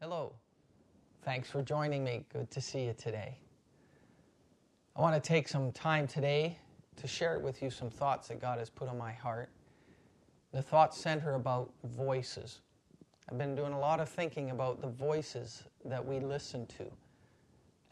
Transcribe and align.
Hello. 0.00 0.32
Thanks 1.24 1.50
for 1.50 1.60
joining 1.60 2.04
me. 2.04 2.24
Good 2.32 2.52
to 2.52 2.60
see 2.60 2.84
you 2.84 2.94
today. 2.96 3.36
I 4.94 5.00
want 5.00 5.20
to 5.20 5.20
take 5.20 5.48
some 5.48 5.72
time 5.72 6.06
today 6.06 6.56
to 6.98 7.08
share 7.08 7.40
with 7.40 7.60
you 7.60 7.68
some 7.68 7.90
thoughts 7.90 8.28
that 8.28 8.40
God 8.40 8.60
has 8.60 8.70
put 8.70 8.88
on 8.88 8.96
my 8.96 9.10
heart. 9.10 9.48
The 10.52 10.62
thoughts 10.62 11.00
center 11.00 11.34
about 11.34 11.72
voices. 11.82 12.60
I've 13.28 13.38
been 13.38 13.56
doing 13.56 13.72
a 13.72 13.78
lot 13.80 13.98
of 13.98 14.08
thinking 14.08 14.50
about 14.50 14.80
the 14.80 14.86
voices 14.86 15.64
that 15.84 16.06
we 16.06 16.20
listen 16.20 16.64
to 16.78 16.84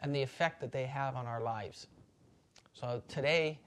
and 0.01 0.15
the 0.15 0.21
effect 0.21 0.61
that 0.61 0.71
they 0.71 0.85
have 0.85 1.17
on 1.17 1.27
our 1.27 1.41
lives. 1.41 1.87
So 2.71 3.03
today, 3.09 3.59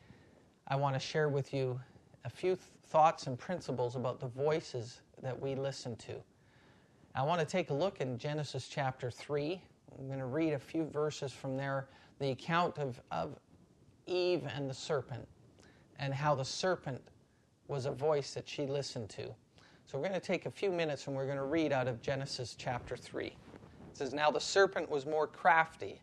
I 0.67 0.77
want 0.77 0.95
to 0.95 1.01
share 1.01 1.29
with 1.29 1.53
you 1.53 1.79
a 2.25 2.31
few 2.31 2.55
th- 2.55 2.61
thoughts 2.87 3.27
and 3.27 3.39
principles 3.39 3.97
about 3.97 4.19
the 4.19 4.29
voices 4.29 5.03
that 5.23 5.39
we 5.39 5.55
listen 5.55 5.95
to. 5.97 6.23
I 7.13 7.23
want 7.25 7.41
to 7.41 7.47
take 7.47 7.71
a 7.71 7.75
look 7.75 8.01
in 8.01 8.19
Genesis 8.19 8.69
chapter 8.69 9.11
3. 9.11 9.61
I'm 9.99 10.07
going 10.07 10.21
to 10.21 10.27
read 10.27 10.53
a 10.53 10.59
few 10.59 10.85
verses 10.85 11.33
from 11.33 11.57
there, 11.57 11.89
the 12.21 12.31
account 12.31 12.79
of, 12.79 13.01
of 13.11 13.37
Eve 14.07 14.47
and 14.55 14.71
the 14.71 14.75
serpent, 14.75 15.27
and 15.99 16.15
how 16.15 16.37
the 16.37 16.45
serpent 16.45 17.03
was 17.67 17.87
a 17.87 17.91
voice 17.91 18.33
that 18.35 18.49
she 18.49 18.65
listened 18.65 19.09
to. 19.11 19.25
So 19.87 19.99
we're 19.99 20.07
going 20.07 20.21
to 20.21 20.25
take 20.25 20.47
a 20.47 20.51
few 20.53 20.71
minutes 20.71 21.09
and 21.09 21.17
we're 21.17 21.25
going 21.25 21.37
to 21.37 21.45
read 21.45 21.73
out 21.73 21.89
of 21.89 22.01
Genesis 22.01 22.55
chapter 22.57 22.97
3. 22.97 23.27
It 23.27 23.35
says, 23.93 24.15
Now 24.15 24.31
the 24.31 24.41
serpent 24.41 24.89
was 24.89 25.05
more 25.05 25.27
crafty 25.27 26.01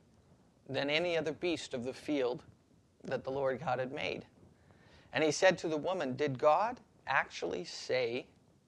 than 0.67 0.89
any 0.89 1.17
other 1.17 1.31
beast 1.31 1.73
of 1.73 1.85
the 1.85 1.93
field 1.93 2.43
that 3.05 3.23
the 3.23 3.31
Lord 3.31 3.61
God 3.61 3.79
had 3.79 3.93
made. 3.93 4.25
And 5.13 5.23
he 5.23 5.31
said 5.31 5.57
to 5.59 5.69
the 5.69 5.77
woman, 5.77 6.17
Did 6.17 6.37
God 6.37 6.81
actually 7.07 7.63
say, 7.63 8.27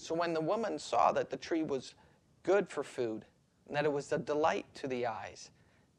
So 0.00 0.14
when 0.14 0.32
the 0.32 0.40
woman 0.40 0.78
saw 0.78 1.12
that 1.12 1.28
the 1.28 1.36
tree 1.36 1.62
was 1.62 1.94
good 2.42 2.70
for 2.70 2.82
food, 2.82 3.26
and 3.66 3.76
that 3.76 3.84
it 3.84 3.92
was 3.92 4.10
a 4.12 4.18
delight 4.18 4.64
to 4.76 4.88
the 4.88 5.06
eyes, 5.06 5.50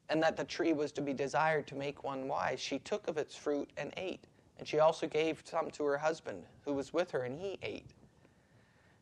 and 0.10 0.22
that 0.24 0.36
the 0.36 0.44
tree 0.44 0.74
was 0.74 0.92
to 0.94 1.02
be 1.02 1.14
desired 1.14 1.68
to 1.68 1.76
make 1.76 2.04
one 2.04 2.28
wise, 2.28 2.60
she 2.60 2.80
took 2.80 3.08
of 3.08 3.18
its 3.18 3.36
fruit 3.36 3.70
and 3.78 3.94
ate. 3.98 4.26
And 4.58 4.68
she 4.68 4.80
also 4.80 5.08
gave 5.08 5.44
some 5.46 5.70
to 5.72 5.84
her 5.86 5.98
husband, 5.98 6.44
who 6.66 6.74
was 6.74 6.92
with 6.92 7.12
her, 7.12 7.24
and 7.24 7.40
he 7.40 7.60
ate. 7.62 7.92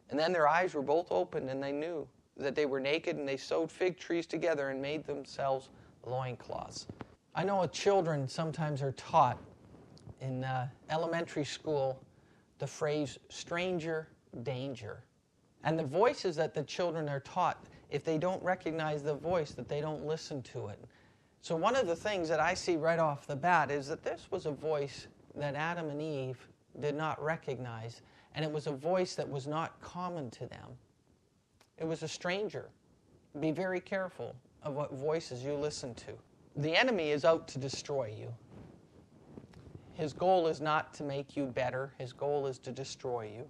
And 0.09 0.19
then 0.19 0.33
their 0.33 0.47
eyes 0.47 0.73
were 0.73 0.81
both 0.81 1.07
opened, 1.11 1.49
and 1.49 1.63
they 1.63 1.71
knew 1.71 2.05
that 2.35 2.53
they 2.53 2.65
were 2.65 2.79
naked, 2.81 3.15
and 3.15 3.27
they 3.27 3.37
sewed 3.37 3.71
fig 3.71 3.97
trees 3.97 4.25
together 4.25 4.69
and 4.69 4.81
made 4.81 5.05
themselves 5.05 5.69
loincloths. 6.05 6.87
I 7.33 7.45
know 7.45 7.65
children 7.67 8.27
sometimes 8.27 8.81
are 8.81 8.91
taught 8.93 9.37
in 10.19 10.43
uh, 10.43 10.67
elementary 10.89 11.45
school 11.45 12.01
the 12.59 12.67
phrase 12.67 13.17
stranger 13.29 14.09
danger. 14.43 15.03
And 15.63 15.77
the 15.77 15.83
voices 15.83 16.35
that 16.37 16.53
the 16.53 16.63
children 16.63 17.09
are 17.09 17.19
taught, 17.19 17.63
if 17.89 18.03
they 18.03 18.17
don't 18.17 18.41
recognize 18.43 19.03
the 19.03 19.15
voice, 19.15 19.51
that 19.51 19.67
they 19.67 19.81
don't 19.81 20.05
listen 20.05 20.41
to 20.43 20.67
it. 20.67 20.79
So, 21.41 21.55
one 21.55 21.75
of 21.75 21.87
the 21.87 21.95
things 21.95 22.27
that 22.29 22.39
I 22.39 22.53
see 22.53 22.75
right 22.75 22.99
off 22.99 23.25
the 23.25 23.35
bat 23.35 23.71
is 23.71 23.87
that 23.87 24.03
this 24.03 24.27
was 24.29 24.45
a 24.45 24.51
voice 24.51 25.07
that 25.35 25.55
Adam 25.55 25.89
and 25.89 26.01
Eve 26.01 26.37
did 26.79 26.95
not 26.95 27.21
recognize, 27.23 28.01
and 28.35 28.43
it 28.43 28.51
was 28.51 28.67
a 28.67 28.71
voice 28.71 29.15
that 29.15 29.29
was 29.29 29.47
not 29.47 29.79
common 29.81 30.29
to 30.31 30.45
them. 30.47 30.77
It 31.77 31.87
was 31.87 32.03
a 32.03 32.07
stranger. 32.07 32.69
Be 33.39 33.51
very 33.51 33.79
careful 33.79 34.35
of 34.63 34.75
what 34.75 34.93
voices 34.93 35.43
you 35.43 35.53
listen 35.53 35.93
to. 35.95 36.11
The 36.57 36.75
enemy 36.75 37.11
is 37.11 37.23
out 37.23 37.47
to 37.49 37.59
destroy 37.59 38.13
you. 38.17 38.33
His 39.93 40.13
goal 40.13 40.47
is 40.47 40.59
not 40.61 40.93
to 40.95 41.03
make 41.03 41.37
you 41.37 41.45
better, 41.45 41.93
his 41.97 42.11
goal 42.11 42.47
is 42.47 42.59
to 42.59 42.71
destroy 42.71 43.31
you. 43.33 43.47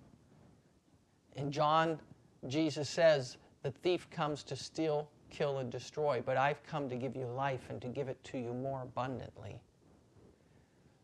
In 1.36 1.52
John, 1.52 2.00
Jesus 2.48 2.90
says, 2.90 3.38
The 3.64 3.72
thief 3.72 4.10
comes 4.10 4.44
to 4.44 4.56
steal, 4.56 5.10
kill, 5.30 5.60
and 5.60 5.72
destroy, 5.72 6.22
but 6.26 6.38
I've 6.38 6.62
come 6.64 6.90
to 6.90 6.96
give 6.96 7.16
you 7.16 7.26
life 7.26 7.70
and 7.70 7.82
to 7.82 7.88
give 7.88 8.10
it 8.10 8.24
to 8.26 8.38
you 8.38 8.54
more 8.54 8.82
abundantly. 8.84 9.62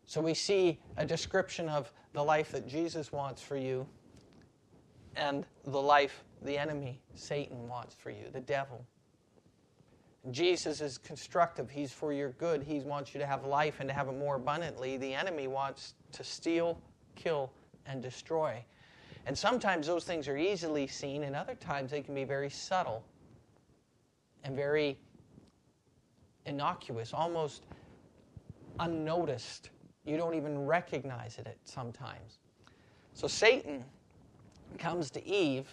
So 0.06 0.20
we 0.20 0.34
see 0.34 0.78
a 0.96 1.04
description 1.04 1.68
of 1.68 1.92
the 2.12 2.22
life 2.22 2.52
that 2.52 2.66
Jesus 2.66 3.12
wants 3.12 3.42
for 3.42 3.56
you 3.56 3.86
and 5.16 5.44
the 5.64 5.80
life 5.80 6.22
the 6.42 6.56
enemy, 6.56 7.00
Satan, 7.14 7.68
wants 7.68 7.94
for 7.94 8.10
you, 8.10 8.26
the 8.32 8.40
devil. 8.40 8.84
Jesus 10.30 10.80
is 10.80 10.98
constructive. 10.98 11.70
He's 11.70 11.92
for 11.92 12.12
your 12.12 12.30
good. 12.32 12.62
He 12.62 12.80
wants 12.80 13.14
you 13.14 13.20
to 13.20 13.26
have 13.26 13.44
life 13.44 13.76
and 13.80 13.88
to 13.88 13.94
have 13.94 14.08
it 14.08 14.18
more 14.18 14.36
abundantly. 14.36 14.96
The 14.96 15.14
enemy 15.14 15.46
wants 15.46 15.94
to 16.12 16.24
steal, 16.24 16.78
kill, 17.14 17.52
and 17.86 18.02
destroy. 18.02 18.64
And 19.26 19.36
sometimes 19.36 19.88
those 19.88 20.04
things 20.04 20.28
are 20.28 20.36
easily 20.36 20.86
seen, 20.86 21.24
and 21.24 21.34
other 21.34 21.56
times 21.56 21.90
they 21.90 22.00
can 22.00 22.14
be 22.14 22.24
very 22.24 22.48
subtle 22.48 23.04
and 24.44 24.54
very 24.54 24.98
innocuous, 26.46 27.12
almost 27.12 27.66
unnoticed. 28.78 29.70
You 30.04 30.16
don't 30.16 30.34
even 30.34 30.64
recognize 30.64 31.38
it 31.38 31.58
sometimes. 31.64 32.38
So 33.14 33.26
Satan 33.26 33.84
comes 34.78 35.10
to 35.10 35.26
Eve 35.26 35.66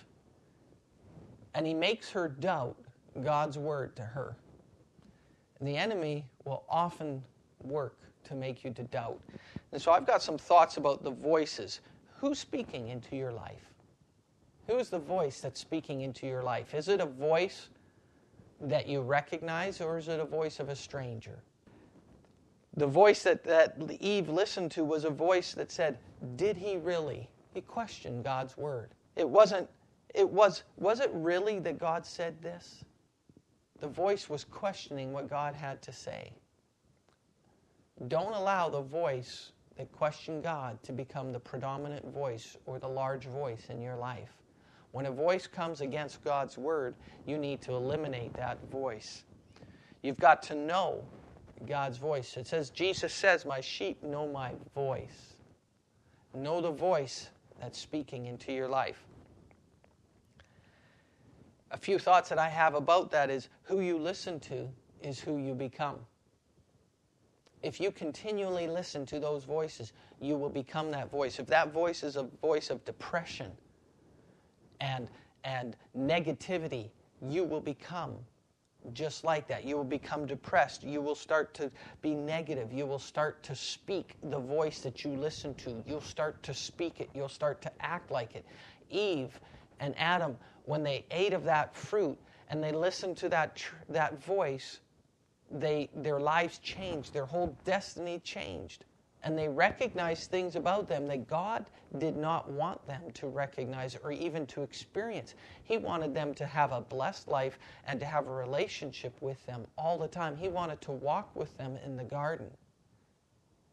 and 1.53 1.68
he 1.68 1.74
makes 1.74 2.09
her 2.09 2.28
doubt 2.28 2.75
God's 3.24 3.59
word 3.59 3.96
to 3.97 4.02
her. 4.02 4.35
And 5.59 5.68
the 5.68 5.78
enemy 5.78 6.25
will 6.46 6.64
often 6.68 7.24
work 7.62 7.97
to 8.24 8.34
make 8.34 8.64
you 8.64 8.72
to 8.72 8.84
doubt. 8.84 9.20
And 9.72 9.81
so 9.81 9.91
I've 9.91 10.08
got 10.08 10.24
some 10.24 10.38
thoughts 10.38 10.78
about 10.78 11.03
the 11.03 11.12
voices. 11.12 11.81
Who's 12.23 12.39
speaking 12.39 12.88
into 12.88 13.17
your 13.17 13.34
life? 13.34 13.73
Who 14.67 14.78
is 14.78 14.89
the 14.89 14.97
voice 14.97 15.41
that's 15.41 15.59
speaking 15.59 16.03
into 16.03 16.25
your 16.25 16.41
life? 16.41 16.73
Is 16.73 16.88
it 16.88 17.01
a 17.01 17.06
voice 17.06 17.67
that 18.61 18.88
you 18.88 19.01
recognize 19.01 19.81
or 19.81 19.97
is 19.97 20.07
it 20.07 20.22
a 20.22 20.25
voice 20.25 20.61
of 20.61 20.69
a 20.69 20.75
stranger? 20.75 21.44
The 22.78 22.88
voice 22.88 23.23
that, 23.23 23.44
that 23.44 23.75
Eve 24.00 24.29
listened 24.29 24.72
to 24.72 24.85
was 24.85 25.03
a 25.03 25.09
voice 25.09 25.53
that 25.56 25.69
said, 25.69 25.97
Did 26.38 26.56
he 26.56 26.78
really? 26.78 27.28
He 27.53 27.59
questioned 27.59 28.23
God's 28.23 28.55
word. 28.55 28.91
It 29.17 29.29
wasn't, 29.29 29.69
it 30.16 30.29
was, 30.29 30.63
was 30.78 31.01
it 31.01 31.11
really 31.11 31.59
that 31.59 31.78
God 31.78 32.05
said 32.05 32.41
this? 32.41 32.85
The 33.81 33.90
voice 33.90 34.29
was 34.29 34.45
questioning 34.45 35.11
what 35.11 35.29
God 35.29 35.55
had 35.55 35.81
to 35.81 35.91
say. 35.91 36.31
Don't 38.07 38.34
allow 38.34 38.69
the 38.69 38.81
voice 38.81 39.51
that 39.78 39.91
question 39.91 40.41
God 40.41 40.81
to 40.84 40.91
become 40.91 41.31
the 41.31 41.39
predominant 41.39 42.06
voice 42.13 42.57
or 42.66 42.79
the 42.79 42.88
large 42.88 43.25
voice 43.25 43.67
in 43.69 43.81
your 43.81 43.95
life. 43.95 44.31
When 44.91 45.07
a 45.07 45.11
voice 45.11 45.47
comes 45.47 45.81
against 45.81 46.23
God's 46.23 46.57
word, 46.57 46.95
you 47.25 47.38
need 47.38 47.61
to 47.63 47.73
eliminate 47.73 48.34
that 48.35 48.59
voice. 48.69 49.23
You've 50.03 50.19
got 50.19 50.44
to 50.44 50.56
know 50.56 51.03
God's 51.66 51.97
voice. 51.97 52.38
It 52.38 52.45
says, 52.45 52.69
Jesus 52.69 53.13
says, 53.13 53.45
My 53.45 53.59
sheep 53.59 54.03
know 54.03 54.28
my 54.28 54.51
voice. 54.75 55.35
Know 56.35 56.61
the 56.61 56.72
voice 56.72 57.29
that's 57.59 57.79
speaking 57.79 58.28
into 58.28 58.51
your 58.51 58.67
life. 58.67 59.03
A 61.72 61.78
few 61.78 61.97
thoughts 61.97 62.29
that 62.29 62.38
I 62.38 62.50
have 62.50 62.75
about 62.75 63.09
that 63.11 63.31
is 63.31 63.50
who 63.63 63.79
you 63.79 63.97
listen 63.97 64.40
to 64.41 64.69
is 65.01 65.19
who 65.19 65.37
you 65.37 65.55
become. 65.55 65.97
If 67.63 67.79
you 67.79 67.91
continually 67.91 68.67
listen 68.67 69.05
to 69.07 69.19
those 69.19 69.45
voices, 69.45 69.93
you 70.19 70.37
will 70.37 70.49
become 70.49 70.91
that 70.91 71.09
voice. 71.09 71.39
If 71.39 71.47
that 71.47 71.71
voice 71.71 72.03
is 72.03 72.17
a 72.17 72.23
voice 72.41 72.69
of 72.69 72.83
depression 72.83 73.51
and, 74.81 75.07
and 75.45 75.77
negativity, 75.97 76.89
you 77.21 77.45
will 77.45 77.61
become 77.61 78.15
just 78.91 79.23
like 79.23 79.47
that. 79.47 79.63
You 79.63 79.77
will 79.77 79.85
become 79.85 80.25
depressed. 80.25 80.83
You 80.83 81.01
will 81.01 81.15
start 81.15 81.53
to 81.53 81.71
be 82.01 82.13
negative. 82.13 82.73
You 82.73 82.85
will 82.85 82.99
start 82.99 83.41
to 83.43 83.55
speak 83.55 84.15
the 84.23 84.39
voice 84.39 84.79
that 84.81 85.05
you 85.05 85.11
listen 85.11 85.55
to. 85.55 85.81
You'll 85.87 86.01
start 86.01 86.43
to 86.43 86.53
speak 86.53 86.99
it. 86.99 87.09
You'll 87.13 87.29
start 87.29 87.61
to 87.61 87.71
act 87.79 88.11
like 88.11 88.35
it. 88.35 88.45
Eve 88.89 89.39
and 89.79 89.95
Adam, 89.97 90.37
when 90.65 90.83
they 90.83 91.05
ate 91.11 91.31
of 91.31 91.45
that 91.45 91.73
fruit 91.73 92.17
and 92.49 92.61
they 92.61 92.73
listened 92.73 93.15
to 93.17 93.29
that, 93.29 93.55
tr- 93.55 93.75
that 93.87 94.21
voice, 94.23 94.81
they, 95.51 95.90
their 95.95 96.19
lives 96.19 96.57
changed. 96.59 97.13
Their 97.13 97.25
whole 97.25 97.55
destiny 97.66 98.19
changed. 98.19 98.85
and 99.23 99.37
they 99.37 99.47
recognized 99.47 100.29
things 100.29 100.55
about 100.55 100.87
them 100.87 101.07
that 101.07 101.28
God 101.28 101.66
did 101.97 102.17
not 102.17 102.49
want 102.51 102.85
them 102.87 103.03
to 103.13 103.28
recognize 103.28 103.97
or 104.03 104.11
even 104.11 104.45
to 104.47 104.63
experience. 104.63 105.35
He 105.63 105.78
wanted 105.78 106.13
them 106.13 106.34
to 106.35 106.45
have 106.45 106.73
a 106.73 106.81
blessed 106.81 107.29
life 107.29 107.57
and 107.87 107.99
to 108.01 108.05
have 108.05 108.28
a 108.28 108.31
relationship 108.34 109.13
with 109.22 109.43
them 109.45 109.66
all 109.78 109.97
the 109.97 110.07
time. 110.09 110.35
He 110.35 110.49
wanted 110.49 110.81
to 110.81 110.91
walk 110.91 111.34
with 111.35 111.57
them 111.57 111.78
in 111.85 111.96
the 111.96 112.03
garden. 112.03 112.47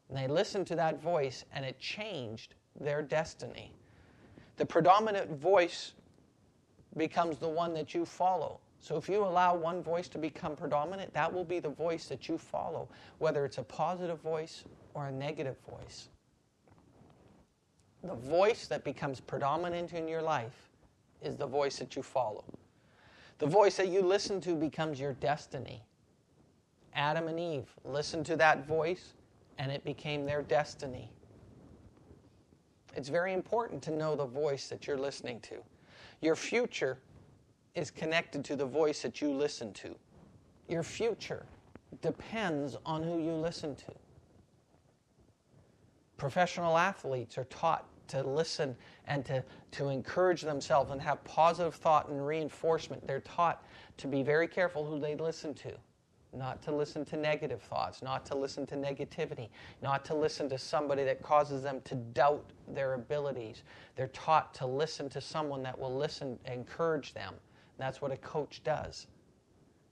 And 0.09 0.17
they 0.17 0.29
listened 0.29 0.67
to 0.69 0.77
that 0.77 1.03
voice, 1.03 1.45
and 1.53 1.65
it 1.65 1.79
changed 1.81 2.55
their 2.81 3.03
destiny. 3.03 3.73
The 4.57 4.67
predominant 4.67 5.31
voice 5.41 5.93
becomes 6.97 7.39
the 7.39 7.49
one 7.49 7.75
that 7.75 7.95
you 7.95 8.05
follow. 8.05 8.61
So 8.81 8.97
if 8.97 9.09
you 9.09 9.23
allow 9.23 9.55
one 9.55 9.83
voice 9.83 10.09
to 10.09 10.19
become 10.19 10.57
predominant, 10.57 11.13
that 11.13 11.33
will 11.33 11.45
be 11.45 11.61
the 11.61 11.69
voice 11.69 12.07
that 12.07 12.29
you 12.29 12.39
follow, 12.39 12.89
whether 13.19 13.45
it's 13.45 13.59
a 13.59 13.63
positive 13.63 14.21
voice 14.21 14.65
or 14.95 15.07
a 15.07 15.13
negative 15.13 15.57
voice. 15.69 16.09
The 18.03 18.15
voice 18.15 18.67
that 18.69 18.83
becomes 18.83 19.21
predominant 19.21 19.93
in 19.93 20.09
your 20.09 20.23
life 20.23 20.71
is 21.23 21.37
the 21.37 21.47
voice 21.47 21.77
that 21.79 21.95
you 21.95 22.03
follow. 22.03 22.45
The 23.39 23.47
voice 23.47 23.77
that 23.77 23.89
you 23.89 24.01
listen 24.01 24.41
to 24.43 24.55
becomes 24.55 24.99
your 24.99 25.13
destiny. 25.13 25.83
Adam 26.95 27.29
and 27.29 27.39
Eve 27.39 27.69
listened 27.85 28.25
to 28.27 28.37
that 28.37 28.67
voice, 28.67 29.13
and 29.59 29.71
it 29.71 29.85
became 29.85 30.25
their 30.25 30.43
destiny. 30.43 31.13
It's 32.97 33.11
very 33.11 33.35
important 33.35 33.83
to 33.83 33.91
know 33.91 34.17
the 34.17 34.27
voice 34.27 34.69
that 34.69 34.87
you're 34.87 34.99
listening 34.99 35.41
to. 35.41 35.57
Your 36.23 36.35
future 36.35 36.99
is 37.75 37.91
connected 37.91 38.45
to 38.45 38.57
the 38.57 38.67
voice 38.67 39.03
that 39.03 39.21
you 39.21 39.33
listen 39.33 39.73
to. 39.73 39.95
Your 40.69 40.83
future 40.83 41.47
depends 42.03 42.77
on 42.87 43.03
who 43.03 43.21
you 43.23 43.33
listen 43.33 43.75
to. 43.77 43.93
Professional 46.17 46.77
athletes 46.77 47.39
are 47.39 47.45
taught 47.45 47.87
to 48.09 48.23
listen 48.23 48.77
and 49.07 49.25
to, 49.25 49.43
to 49.71 49.89
encourage 49.89 50.43
themselves 50.43 50.91
and 50.91 51.01
have 51.01 51.23
positive 51.25 51.75
thought 51.75 52.09
and 52.09 52.27
reinforcement. 52.27 53.07
They're 53.07 53.21
taught 53.21 53.65
to 53.99 54.07
be 54.07 54.23
very 54.23 54.49
careful 54.49 54.85
who 54.85 54.99
they 54.99 55.15
listen 55.15 55.55
to, 55.55 55.73
not 56.35 56.61
to 56.63 56.73
listen 56.73 57.05
to 57.07 57.17
negative 57.17 57.63
thoughts, 57.63 58.03
not 58.03 58.27
to 58.27 58.35
listen 58.37 58.67
to 58.67 58.75
negativity, 58.75 59.49
not 59.81 60.05
to 60.07 60.15
listen 60.15 60.49
to 60.49 60.59
somebody 60.59 61.05
that 61.05 61.23
causes 61.23 61.63
them 61.63 61.81
to 61.85 61.95
doubt 61.95 62.45
their 62.69 62.95
abilities. 62.95 63.63
They're 63.95 64.09
taught 64.09 64.53
to 64.55 64.67
listen 64.67 65.09
to 65.11 65.21
someone 65.21 65.63
that 65.63 65.79
will 65.79 65.97
listen, 65.97 66.39
encourage 66.47 67.15
them. 67.15 67.35
That's 67.81 68.01
what 68.01 68.13
a 68.13 68.17
coach 68.17 68.63
does. 68.65 69.07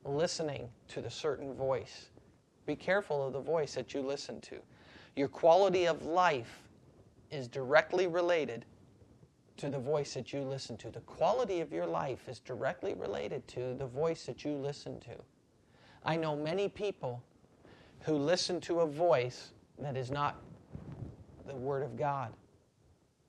Listening 0.05 0.69
to 0.89 1.01
the 1.01 1.11
certain 1.11 1.55
voice. 1.55 2.11
Be 2.67 2.77
careful 2.77 3.27
of 3.27 3.33
the 3.33 3.41
voice 3.41 3.75
that 3.75 3.95
you 3.95 4.03
listen 4.03 4.41
to. 4.43 4.57
Your 5.17 5.29
quality 5.29 5.87
of 5.87 6.05
life 6.05 6.69
is 7.31 7.49
directly 7.49 8.07
related 8.07 8.65
to 9.57 9.69
the 9.69 9.79
voice 9.79 10.15
that 10.15 10.33
you 10.33 10.41
listen 10.43 10.77
to. 10.79 10.91
The 10.91 11.01
quality 11.01 11.61
of 11.61 11.73
your 11.73 11.87
life 11.87 12.29
is 12.29 12.39
directly 12.39 12.95
related 12.95 13.47
to 13.49 13.75
the 13.75 13.87
voice 13.87 14.25
that 14.27 14.45
you 14.45 14.53
listen 14.53 15.01
to. 15.01 15.17
I 16.05 16.17
know 16.17 16.37
many 16.37 16.69
people 16.69 17.23
who 18.01 18.15
listen 18.17 18.61
to 18.63 18.81
a 18.81 18.87
voice 18.87 19.51
that 19.79 19.97
is 19.97 20.11
not 20.11 20.41
the 21.47 21.55
Word 21.55 21.83
of 21.83 21.97
God, 21.97 22.33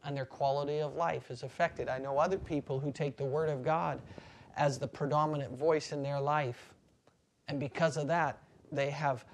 and 0.04 0.16
their 0.16 0.26
quality 0.26 0.80
of 0.80 0.96
life 0.96 1.32
is 1.32 1.44
affected. 1.44 1.90
I 1.90 1.98
know 1.98 2.18
other 2.18 2.38
people 2.38 2.80
who 2.80 2.92
take 2.92 3.18
the 3.18 3.26
Word 3.26 3.50
of 3.50 3.64
God 3.64 4.00
as 4.58 4.78
the 4.78 4.88
predominant 4.88 5.58
voice 5.58 5.92
in 5.92 6.04
their 6.04 6.20
life, 6.20 6.74
and 7.48 7.60
because 7.60 7.98
of 7.98 8.08
that, 8.08 8.42
they 8.72 8.90
have 8.90 9.26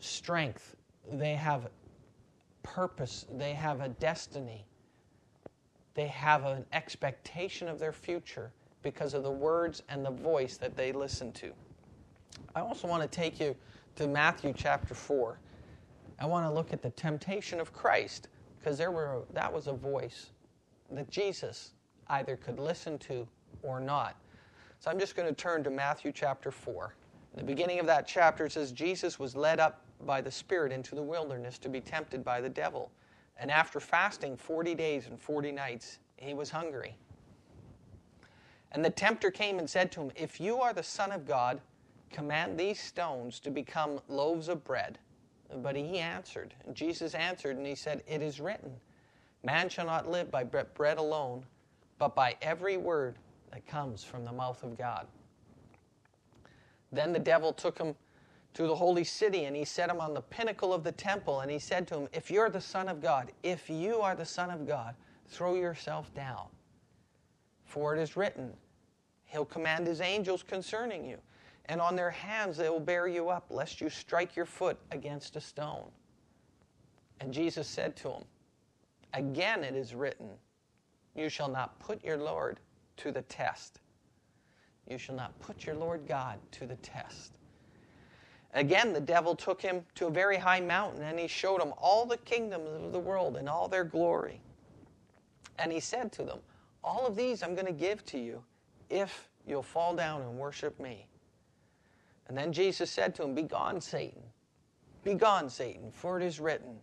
strength, 0.00 0.76
they 1.10 1.34
have 1.34 1.68
purpose, 2.62 3.26
they 3.36 3.52
have 3.52 3.80
a 3.80 3.88
destiny, 3.88 4.64
they 5.94 6.06
have 6.06 6.44
an 6.44 6.64
expectation 6.72 7.68
of 7.68 7.78
their 7.78 7.92
future 7.92 8.52
because 8.82 9.14
of 9.14 9.22
the 9.22 9.30
words 9.30 9.82
and 9.88 10.04
the 10.04 10.10
voice 10.10 10.56
that 10.56 10.76
they 10.76 10.92
listen 10.92 11.32
to. 11.32 11.52
I 12.54 12.60
also 12.60 12.88
want 12.88 13.02
to 13.02 13.08
take 13.08 13.40
you 13.40 13.54
to 13.96 14.08
Matthew 14.08 14.52
chapter 14.56 14.94
4. 14.94 15.38
I 16.18 16.26
want 16.26 16.46
to 16.46 16.52
look 16.52 16.72
at 16.72 16.82
the 16.82 16.90
temptation 16.90 17.60
of 17.60 17.72
Christ 17.72 18.28
because 18.58 18.78
there 18.78 18.90
were 18.90 19.22
that 19.32 19.52
was 19.52 19.66
a 19.66 19.72
voice 19.72 20.30
that 20.90 21.10
Jesus 21.10 21.72
either 22.08 22.36
could 22.36 22.58
listen 22.58 22.98
to 22.98 23.26
or 23.62 23.80
not. 23.80 24.16
So 24.82 24.90
I'm 24.90 24.98
just 24.98 25.14
going 25.14 25.28
to 25.28 25.34
turn 25.34 25.62
to 25.62 25.70
Matthew 25.70 26.10
chapter 26.10 26.50
4. 26.50 26.92
In 27.34 27.38
the 27.38 27.46
beginning 27.46 27.78
of 27.78 27.86
that 27.86 28.04
chapter, 28.04 28.46
it 28.46 28.50
says, 28.50 28.72
Jesus 28.72 29.16
was 29.16 29.36
led 29.36 29.60
up 29.60 29.84
by 30.04 30.20
the 30.20 30.30
Spirit 30.32 30.72
into 30.72 30.96
the 30.96 31.02
wilderness 31.02 31.56
to 31.58 31.68
be 31.68 31.80
tempted 31.80 32.24
by 32.24 32.40
the 32.40 32.48
devil. 32.48 32.90
And 33.36 33.48
after 33.48 33.78
fasting 33.78 34.36
40 34.36 34.74
days 34.74 35.06
and 35.06 35.20
40 35.20 35.52
nights, 35.52 36.00
he 36.16 36.34
was 36.34 36.50
hungry. 36.50 36.96
And 38.72 38.84
the 38.84 38.90
tempter 38.90 39.30
came 39.30 39.60
and 39.60 39.70
said 39.70 39.92
to 39.92 40.00
him, 40.00 40.10
If 40.16 40.40
you 40.40 40.58
are 40.58 40.72
the 40.72 40.82
Son 40.82 41.12
of 41.12 41.28
God, 41.28 41.60
command 42.10 42.58
these 42.58 42.80
stones 42.80 43.38
to 43.38 43.52
become 43.52 44.00
loaves 44.08 44.48
of 44.48 44.64
bread. 44.64 44.98
But 45.58 45.76
he 45.76 45.98
answered, 45.98 46.54
and 46.66 46.74
Jesus 46.74 47.14
answered, 47.14 47.56
and 47.56 47.64
he 47.64 47.76
said, 47.76 48.02
It 48.08 48.20
is 48.20 48.40
written, 48.40 48.72
Man 49.44 49.68
shall 49.68 49.86
not 49.86 50.10
live 50.10 50.28
by 50.32 50.42
bread 50.42 50.98
alone, 50.98 51.44
but 52.00 52.16
by 52.16 52.34
every 52.42 52.76
word 52.76 53.14
that 53.52 53.66
comes 53.66 54.02
from 54.02 54.24
the 54.24 54.32
mouth 54.32 54.62
of 54.62 54.76
God. 54.76 55.06
Then 56.90 57.12
the 57.12 57.18
devil 57.18 57.52
took 57.52 57.78
him 57.78 57.94
to 58.54 58.66
the 58.66 58.74
holy 58.74 59.04
city 59.04 59.44
and 59.44 59.56
he 59.56 59.64
set 59.64 59.88
him 59.88 60.00
on 60.00 60.12
the 60.12 60.20
pinnacle 60.20 60.74
of 60.74 60.84
the 60.84 60.92
temple 60.92 61.40
and 61.40 61.50
he 61.50 61.58
said 61.58 61.86
to 61.88 61.94
him, 61.96 62.08
If 62.12 62.30
you're 62.30 62.50
the 62.50 62.60
Son 62.60 62.88
of 62.88 63.00
God, 63.00 63.32
if 63.42 63.70
you 63.70 64.00
are 64.00 64.14
the 64.14 64.24
Son 64.24 64.50
of 64.50 64.66
God, 64.66 64.94
throw 65.28 65.54
yourself 65.54 66.12
down. 66.14 66.46
For 67.64 67.96
it 67.96 68.00
is 68.00 68.16
written, 68.16 68.52
He'll 69.24 69.46
command 69.46 69.86
His 69.86 70.02
angels 70.02 70.42
concerning 70.42 71.06
you, 71.06 71.16
and 71.66 71.80
on 71.80 71.96
their 71.96 72.10
hands 72.10 72.58
they 72.58 72.68
will 72.68 72.80
bear 72.80 73.08
you 73.08 73.30
up, 73.30 73.46
lest 73.48 73.80
you 73.80 73.88
strike 73.88 74.36
your 74.36 74.44
foot 74.44 74.78
against 74.90 75.36
a 75.36 75.40
stone. 75.40 75.88
And 77.20 77.32
Jesus 77.32 77.66
said 77.66 77.96
to 77.96 78.10
him, 78.10 78.24
Again 79.14 79.64
it 79.64 79.74
is 79.74 79.94
written, 79.94 80.28
You 81.14 81.30
shall 81.30 81.48
not 81.48 81.78
put 81.78 82.04
your 82.04 82.18
Lord 82.18 82.60
to 82.98 83.12
the 83.12 83.22
test. 83.22 83.80
You 84.88 84.98
shall 84.98 85.14
not 85.14 85.38
put 85.40 85.66
your 85.66 85.74
Lord 85.74 86.06
God 86.06 86.38
to 86.52 86.66
the 86.66 86.76
test. 86.76 87.38
Again, 88.54 88.92
the 88.92 89.00
devil 89.00 89.34
took 89.34 89.62
him 89.62 89.82
to 89.94 90.06
a 90.06 90.10
very 90.10 90.36
high 90.36 90.60
mountain 90.60 91.02
and 91.02 91.18
he 91.18 91.26
showed 91.26 91.62
him 91.62 91.72
all 91.78 92.04
the 92.04 92.18
kingdoms 92.18 92.84
of 92.84 92.92
the 92.92 92.98
world 92.98 93.36
and 93.36 93.48
all 93.48 93.68
their 93.68 93.84
glory. 93.84 94.40
And 95.58 95.72
he 95.72 95.80
said 95.80 96.12
to 96.12 96.22
them, 96.22 96.38
All 96.84 97.06
of 97.06 97.16
these 97.16 97.42
I'm 97.42 97.54
going 97.54 97.66
to 97.66 97.72
give 97.72 98.04
to 98.06 98.18
you 98.18 98.42
if 98.90 99.28
you'll 99.46 99.62
fall 99.62 99.94
down 99.94 100.22
and 100.22 100.38
worship 100.38 100.78
me. 100.78 101.06
And 102.28 102.36
then 102.36 102.52
Jesus 102.52 102.90
said 102.90 103.14
to 103.16 103.22
him, 103.22 103.34
Begone, 103.34 103.80
Satan. 103.80 104.22
Begone, 105.04 105.50
Satan, 105.50 105.90
for 105.92 106.20
it 106.20 106.24
is 106.24 106.38
written, 106.38 106.76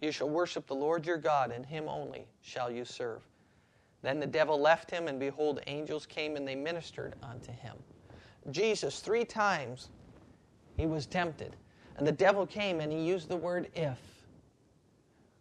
You 0.00 0.12
shall 0.12 0.28
worship 0.28 0.66
the 0.66 0.74
Lord 0.74 1.06
your 1.06 1.16
God, 1.18 1.50
and 1.50 1.66
him 1.66 1.88
only 1.88 2.26
shall 2.42 2.70
you 2.70 2.84
serve. 2.84 3.22
Then 4.02 4.20
the 4.20 4.26
devil 4.26 4.60
left 4.60 4.90
him, 4.90 5.08
and 5.08 5.18
behold, 5.18 5.60
angels 5.66 6.06
came 6.06 6.36
and 6.36 6.46
they 6.46 6.54
ministered 6.54 7.14
unto 7.22 7.52
him. 7.52 7.76
Jesus, 8.50 9.00
three 9.00 9.24
times, 9.24 9.88
he 10.76 10.86
was 10.86 11.06
tempted. 11.06 11.56
And 11.96 12.06
the 12.06 12.12
devil 12.12 12.46
came 12.46 12.80
and 12.80 12.92
he 12.92 13.00
used 13.00 13.28
the 13.28 13.36
word 13.36 13.68
if. 13.74 13.98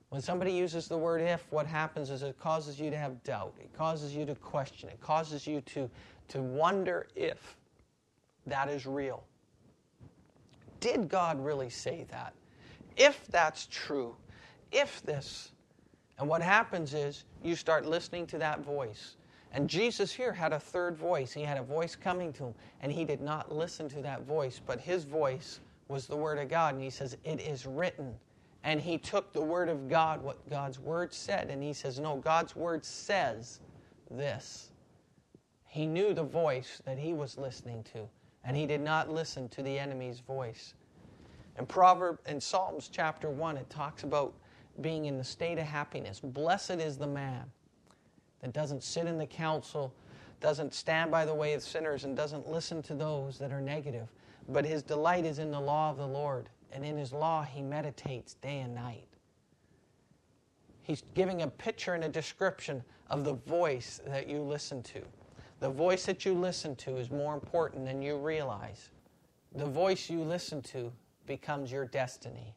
When 0.09 0.21
somebody 0.21 0.51
uses 0.51 0.87
the 0.87 0.97
word 0.97 1.21
if, 1.21 1.45
what 1.51 1.67
happens 1.67 2.09
is 2.09 2.23
it 2.23 2.39
causes 2.39 2.79
you 2.79 2.89
to 2.89 2.97
have 2.97 3.21
doubt. 3.23 3.53
It 3.59 3.71
causes 3.73 4.15
you 4.15 4.25
to 4.25 4.35
question. 4.35 4.89
It 4.89 4.99
causes 5.01 5.45
you 5.45 5.61
to, 5.61 5.89
to 6.29 6.41
wonder 6.41 7.07
if 7.15 7.57
that 8.47 8.69
is 8.69 8.85
real. 8.85 9.23
Did 10.79 11.09
God 11.09 11.43
really 11.43 11.69
say 11.69 12.05
that? 12.09 12.33
If 12.95 13.27
that's 13.27 13.67
true, 13.69 14.15
if 14.71 15.03
this, 15.03 15.51
and 16.19 16.27
what 16.27 16.41
happens 16.41 16.93
is 16.93 17.25
you 17.43 17.55
start 17.55 17.85
listening 17.85 18.25
to 18.27 18.37
that 18.39 18.61
voice. 18.61 19.17
And 19.51 19.69
Jesus 19.69 20.11
here 20.11 20.33
had 20.33 20.51
a 20.51 20.59
third 20.59 20.97
voice. 20.97 21.31
He 21.31 21.41
had 21.41 21.57
a 21.57 21.63
voice 21.63 21.95
coming 21.95 22.33
to 22.33 22.45
him, 22.45 22.55
and 22.81 22.91
he 22.91 23.05
did 23.05 23.21
not 23.21 23.55
listen 23.55 23.87
to 23.89 24.01
that 24.01 24.23
voice, 24.23 24.59
but 24.65 24.79
his 24.79 25.03
voice 25.03 25.59
was 25.87 26.07
the 26.07 26.15
Word 26.15 26.37
of 26.37 26.49
God. 26.49 26.75
And 26.75 26.83
he 26.83 26.89
says, 26.89 27.17
It 27.23 27.39
is 27.39 27.65
written. 27.65 28.13
And 28.63 28.81
he 28.81 28.97
took 28.97 29.31
the 29.31 29.41
Word 29.41 29.69
of 29.69 29.87
God, 29.87 30.21
what 30.21 30.49
God's 30.49 30.79
Word 30.79 31.13
said, 31.13 31.49
and 31.49 31.63
he 31.63 31.73
says, 31.73 31.99
No, 31.99 32.17
God's 32.17 32.55
Word 32.55 32.83
says 32.83 33.61
this. 34.11 34.71
He 35.65 35.85
knew 35.85 36.13
the 36.13 36.23
voice 36.23 36.81
that 36.85 36.97
he 36.97 37.13
was 37.13 37.37
listening 37.37 37.83
to, 37.93 38.07
and 38.43 38.57
he 38.57 38.65
did 38.65 38.81
not 38.81 39.09
listen 39.09 39.47
to 39.49 39.61
the 39.61 39.77
enemy's 39.77 40.19
voice. 40.19 40.73
In 41.57 41.65
Proverb 41.65 42.19
in 42.25 42.41
Psalms 42.41 42.89
chapter 42.91 43.29
1, 43.29 43.57
it 43.57 43.69
talks 43.69 44.03
about 44.03 44.33
being 44.81 45.05
in 45.05 45.17
the 45.17 45.23
state 45.23 45.57
of 45.57 45.65
happiness. 45.65 46.19
Blessed 46.19 46.71
is 46.71 46.97
the 46.97 47.07
man 47.07 47.43
that 48.41 48.53
doesn't 48.53 48.83
sit 48.83 49.07
in 49.07 49.17
the 49.17 49.25
council, 49.25 49.93
doesn't 50.39 50.73
stand 50.73 51.11
by 51.11 51.25
the 51.25 51.33
way 51.33 51.53
of 51.53 51.63
sinners, 51.63 52.03
and 52.03 52.15
doesn't 52.15 52.49
listen 52.49 52.81
to 52.83 52.93
those 52.93 53.39
that 53.39 53.51
are 53.51 53.61
negative. 53.61 54.07
But 54.49 54.65
his 54.65 54.83
delight 54.83 55.25
is 55.25 55.39
in 55.39 55.51
the 55.51 55.59
law 55.59 55.89
of 55.89 55.97
the 55.97 56.07
Lord, 56.07 56.49
and 56.71 56.85
in 56.85 56.97
his 56.97 57.11
law 57.11 57.43
he 57.43 57.61
meditates 57.61 58.35
day 58.35 58.59
and 58.59 58.75
night. 58.75 59.07
He's 60.83 61.03
giving 61.15 61.41
a 61.41 61.47
picture 61.47 61.95
and 61.95 62.03
a 62.03 62.09
description 62.09 62.83
of 63.09 63.23
the 63.23 63.33
voice 63.33 63.99
that 64.07 64.29
you 64.29 64.41
listen 64.41 64.83
to. 64.83 65.01
The 65.59 65.69
voice 65.69 66.05
that 66.05 66.23
you 66.23 66.33
listen 66.33 66.75
to 66.77 66.97
is 66.97 67.09
more 67.09 67.33
important 67.33 67.85
than 67.85 68.01
you 68.01 68.17
realize. 68.17 68.89
The 69.55 69.65
voice 69.65 70.09
you 70.09 70.21
listen 70.21 70.61
to 70.63 70.91
becomes 71.25 71.71
your 71.71 71.85
destiny. 71.85 72.55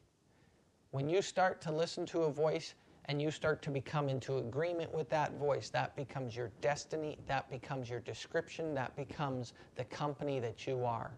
When 0.91 1.07
you 1.07 1.21
start 1.21 1.61
to 1.61 1.71
listen 1.71 2.05
to 2.07 2.23
a 2.23 2.31
voice 2.31 2.73
and 3.05 3.21
you 3.21 3.31
start 3.31 3.61
to 3.63 3.71
become 3.71 4.09
into 4.09 4.37
agreement 4.37 4.93
with 4.93 5.09
that 5.09 5.33
voice, 5.39 5.69
that 5.69 5.95
becomes 5.95 6.35
your 6.35 6.51
destiny, 6.59 7.17
that 7.27 7.49
becomes 7.49 7.89
your 7.89 8.01
description, 8.01 8.73
that 8.75 8.95
becomes 8.95 9.53
the 9.75 9.85
company 9.85 10.39
that 10.41 10.67
you 10.67 10.83
are. 10.83 11.11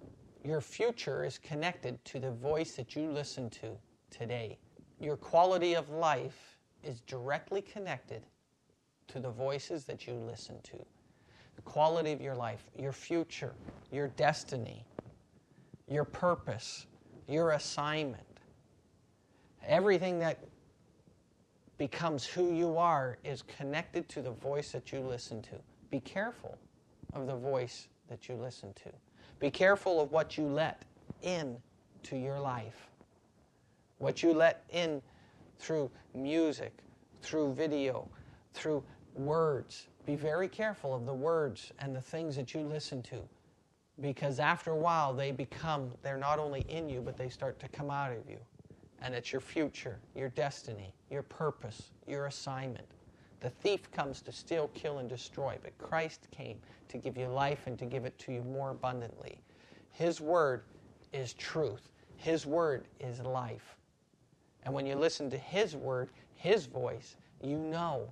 Your 0.44 0.62
future 0.62 1.26
is 1.26 1.38
connected 1.40 2.04
to 2.06 2.20
the 2.20 2.32
voice 2.32 2.76
that 2.76 2.96
you 2.96 3.10
listen 3.10 3.50
to 3.50 3.76
today. 4.12 4.60
Your 5.00 5.18
quality 5.18 5.74
of 5.74 5.90
life 5.90 6.60
is 6.84 7.02
directly 7.02 7.62
connected 7.62 8.24
to 9.08 9.20
the 9.20 9.30
voices 9.30 9.86
that 9.86 10.06
you 10.06 10.14
listen 10.14 10.62
to. 10.64 10.78
The 11.56 11.62
quality 11.64 12.12
of 12.12 12.22
your 12.22 12.36
life, 12.36 12.70
your 12.78 12.94
future, 12.94 13.54
your 13.92 14.08
destiny, 14.10 14.86
your 15.88 16.04
purpose, 16.04 16.86
your 17.28 17.52
assignment, 17.52 18.33
everything 19.68 20.20
that 20.20 20.40
becomes 21.78 22.26
who 22.26 22.54
you 22.54 22.78
are 22.78 23.18
is 23.24 23.42
connected 23.44 24.08
to 24.10 24.22
the 24.22 24.32
voice 24.32 24.72
that 24.72 24.92
you 24.92 25.00
listen 25.00 25.42
to. 25.42 25.56
Be 25.90 26.00
careful 26.00 26.58
of 27.14 27.28
the 27.28 27.36
voice 27.36 27.88
that 28.10 28.28
you 28.30 28.36
listen 28.36 28.74
to. 28.74 28.92
Be 29.40 29.50
careful 29.50 30.00
of 30.00 30.12
what 30.12 30.38
you 30.38 30.46
let 30.46 30.84
in 31.22 31.58
to 32.04 32.18
your 32.18 32.40
life. 32.40 32.90
What 33.98 34.24
you 34.24 34.34
let 34.34 34.64
in 34.70 35.02
through 35.58 35.90
music, 36.14 36.74
through 37.22 37.54
video, 37.54 38.08
through 38.54 38.84
words. 39.16 39.88
Be 40.06 40.16
very 40.16 40.48
careful 40.48 40.94
of 40.94 41.06
the 41.06 41.14
words 41.14 41.72
and 41.80 41.96
the 41.96 42.02
things 42.02 42.36
that 42.36 42.54
you 42.54 42.62
listen 42.62 43.02
to 43.04 43.22
because 44.02 44.40
after 44.40 44.72
a 44.72 44.76
while 44.76 45.14
they 45.14 45.32
become, 45.32 45.92
they're 46.02 46.18
not 46.18 46.40
only 46.40 46.62
in 46.68 46.90
you, 46.90 47.02
but 47.02 47.16
they 47.18 47.30
start 47.30 47.60
to 47.60 47.68
come 47.70 47.90
out 47.90 48.12
of 48.12 48.30
you. 48.30 48.38
And 49.04 49.14
it's 49.14 49.34
your 49.34 49.42
future, 49.42 50.00
your 50.16 50.30
destiny, 50.30 50.94
your 51.12 51.24
purpose, 51.24 51.92
your 52.08 52.28
assignment. 52.28 52.88
The 53.42 53.50
thief 53.50 53.92
comes 53.92 54.22
to 54.22 54.32
steal, 54.32 54.70
kill, 54.74 55.00
and 55.00 55.10
destroy, 55.10 55.58
but 55.62 55.78
Christ 55.78 56.30
came 56.32 56.58
to 56.88 56.98
give 56.98 57.18
you 57.18 57.28
life 57.28 57.68
and 57.68 57.78
to 57.80 57.86
give 57.86 58.06
it 58.06 58.18
to 58.20 58.32
you 58.32 58.42
more 58.44 58.70
abundantly. 58.70 59.42
His 59.92 60.22
word 60.22 60.64
is 61.12 61.34
truth, 61.34 61.90
His 62.16 62.46
word 62.46 62.86
is 63.02 63.20
life. 63.20 63.76
And 64.64 64.74
when 64.74 64.86
you 64.86 64.96
listen 64.96 65.30
to 65.32 65.38
His 65.38 65.76
word, 65.76 66.10
His 66.36 66.66
voice, 66.66 67.18
you 67.42 67.58
know. 67.58 68.08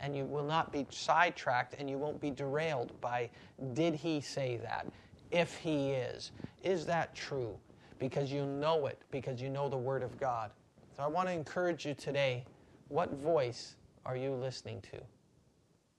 And 0.00 0.16
you 0.16 0.24
will 0.24 0.44
not 0.44 0.72
be 0.72 0.86
sidetracked 0.88 1.74
and 1.78 1.88
you 1.88 1.98
won't 1.98 2.20
be 2.20 2.30
derailed 2.30 2.98
by, 3.02 3.28
did 3.74 3.94
He 3.94 4.22
say 4.22 4.56
that? 4.62 4.86
If 5.30 5.58
He 5.58 5.90
is. 5.90 6.32
Is 6.62 6.86
that 6.86 7.14
true? 7.14 7.58
Because 8.04 8.30
you 8.30 8.44
know 8.44 8.84
it, 8.84 8.98
because 9.10 9.40
you 9.40 9.48
know 9.48 9.70
the 9.70 9.78
Word 9.78 10.02
of 10.02 10.20
God. 10.20 10.50
So 10.94 11.02
I 11.02 11.06
want 11.06 11.26
to 11.26 11.32
encourage 11.32 11.86
you 11.86 11.94
today 11.94 12.44
what 12.88 13.10
voice 13.14 13.76
are 14.04 14.14
you 14.14 14.34
listening 14.34 14.82
to? 14.92 15.00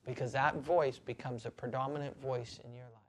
Because 0.05 0.31
that 0.33 0.55
voice 0.57 1.00
becomes 1.00 1.47
a 1.47 1.50
predominant 1.50 2.15
voice 2.21 2.59
in 2.63 2.75
your 2.75 2.83
life. 2.83 3.04